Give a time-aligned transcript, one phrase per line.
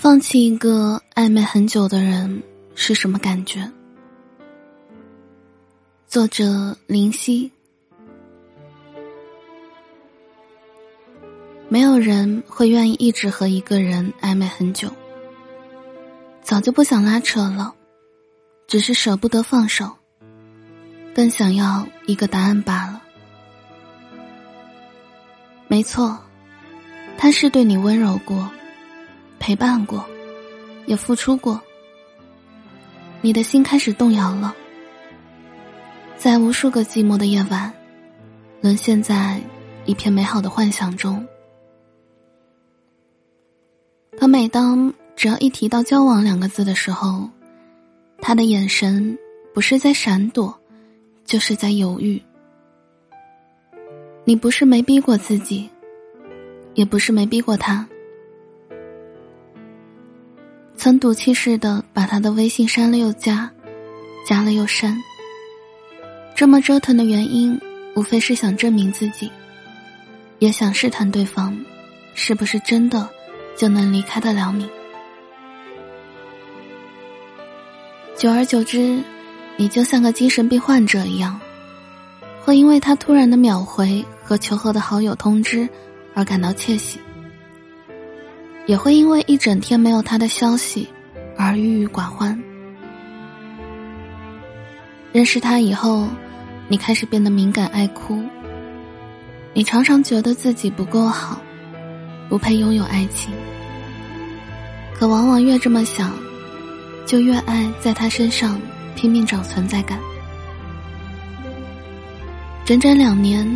[0.00, 2.40] 放弃一个暧昧很久的人
[2.76, 3.68] 是什么感觉？
[6.06, 7.50] 作者林夕。
[11.68, 14.88] 没有人会愿意一直和一个人暧昧很久，
[16.42, 17.74] 早就不想拉扯了，
[18.68, 19.90] 只是舍不得放手，
[21.12, 23.02] 更想要一个答案罢了。
[25.66, 26.16] 没错，
[27.18, 28.48] 他是对你温柔过。
[29.48, 30.04] 陪伴过，
[30.84, 31.58] 也付出过，
[33.22, 34.54] 你的心开始动摇了，
[36.18, 37.72] 在无数个寂寞的夜晚，
[38.60, 39.40] 沦陷在
[39.86, 41.26] 一片美好的幻想中。
[44.18, 47.26] 可每当只要一提到交往两个字的时候，
[48.20, 49.18] 他的眼神
[49.54, 50.54] 不是在闪躲，
[51.24, 52.20] 就是在犹豫。
[54.26, 55.70] 你不是没逼过自己，
[56.74, 57.88] 也不是没逼过他。
[60.78, 63.50] 曾赌气似的把他的微信删了又加，
[64.24, 64.96] 加了又删。
[66.36, 67.60] 这么折腾的原因，
[67.96, 69.28] 无非是想证明自己，
[70.38, 71.58] 也想试探对方，
[72.14, 73.08] 是不是真的
[73.56, 74.70] 就能离开得了你。
[78.16, 79.02] 久而久之，
[79.56, 81.40] 你就像个精神病患者一样，
[82.44, 85.68] 会因为他突然的秒回和求和的好友通知
[86.14, 87.00] 而感到窃喜。
[88.68, 90.86] 也会因为一整天没有他的消息
[91.38, 92.38] 而郁郁寡欢。
[95.10, 96.06] 认识他以后，
[96.68, 98.22] 你开始变得敏感爱哭。
[99.54, 101.40] 你常常觉得自己不够好，
[102.28, 103.32] 不配拥有爱情。
[104.94, 106.12] 可往往越这么想，
[107.06, 108.60] 就越爱在他身上
[108.94, 109.98] 拼命找存在感。
[112.66, 113.48] 整整两年，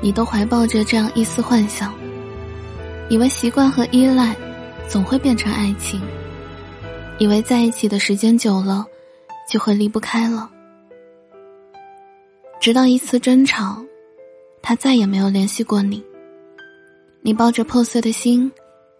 [0.00, 1.92] 你都怀抱着这样一丝幻想。
[3.08, 4.36] 以为习惯和依赖，
[4.86, 6.00] 总会变成爱情；
[7.18, 8.86] 以为在一起的时间久了，
[9.48, 10.50] 就会离不开了。
[12.60, 13.82] 直到一次争吵，
[14.60, 16.04] 他再也没有联系过你。
[17.22, 18.50] 你抱着破碎的心，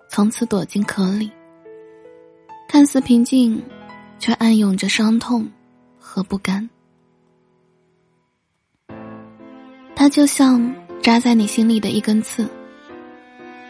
[0.09, 1.31] 从此躲进壳里。
[2.67, 3.63] 看似平静，
[4.19, 5.47] 却暗涌着伤痛
[5.99, 6.69] 和不甘。
[9.95, 12.49] 他就像扎在你心里的一根刺。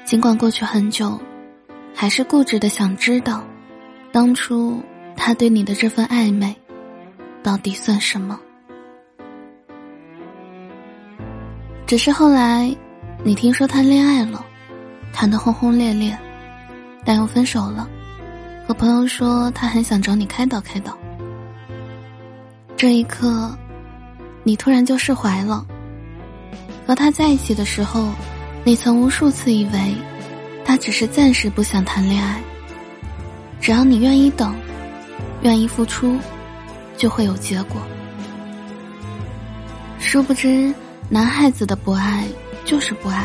[0.08, 1.20] 尽管过去很久，
[1.94, 3.44] 还是固执的想知道，
[4.10, 4.82] 当初
[5.14, 6.56] 他对你的这份暧昧，
[7.42, 8.40] 到底算什么？
[11.86, 12.74] 只是后来，
[13.22, 14.42] 你听说他恋爱了，
[15.12, 16.18] 谈得轰轰烈烈，
[17.04, 17.86] 但又分手了，
[18.66, 20.96] 和朋友说他很想找你开导开导。
[22.78, 23.54] 这一刻，
[24.42, 25.66] 你突然就释怀了。
[26.86, 28.08] 和他在一起的时候。
[28.68, 29.94] 你曾无数次以为，
[30.62, 32.38] 他只是暂时不想谈恋爱。
[33.62, 34.54] 只要你愿意等，
[35.40, 36.18] 愿意付出，
[36.94, 37.80] 就会有结果。
[39.98, 40.70] 殊不知，
[41.08, 42.26] 男孩子的不爱
[42.66, 43.24] 就是不爱，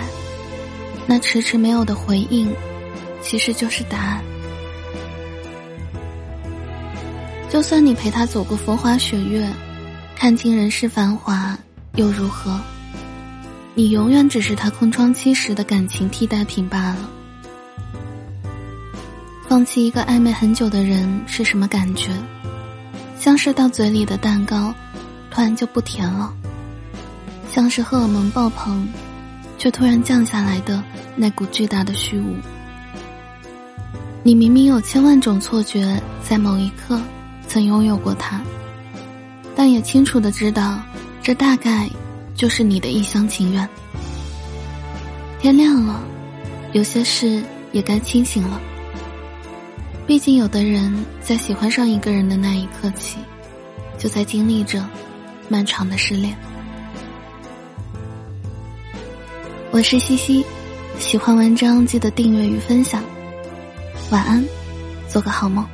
[1.05, 2.49] 那迟迟没有的回应，
[3.21, 4.23] 其实就是答案。
[7.49, 9.45] 就算你陪他走过风花雪月，
[10.15, 11.59] 看尽人世繁华，
[11.95, 12.57] 又如何？
[13.75, 17.09] 你永远只是他空窗期时的感情替代品罢了。
[19.47, 22.11] 放弃一个暧昧很久的人是什么感觉？
[23.19, 24.73] 像是到嘴里的蛋糕，
[25.31, 26.31] 突然就不甜了；
[27.51, 28.87] 像是荷尔蒙爆棚，
[29.57, 30.83] 却突然降下来的
[31.15, 32.35] 那股巨大的虚无。
[34.21, 37.01] 你明明有千万种错觉，在某一刻
[37.47, 38.39] 曾拥有过他，
[39.55, 40.79] 但也清楚的知道，
[41.23, 41.89] 这大概。
[42.35, 43.67] 就是你的一厢情愿。
[45.39, 46.03] 天亮了，
[46.71, 48.59] 有些事也该清醒了。
[50.05, 53.17] 毕竟，有的人在喜欢上一个人的那一刻起，
[53.97, 54.85] 就在经历着
[55.47, 56.35] 漫长的失恋。
[59.71, 60.45] 我是西西，
[60.99, 63.03] 喜欢文章记得订阅与分享。
[64.11, 64.43] 晚安，
[65.07, 65.65] 做个好梦。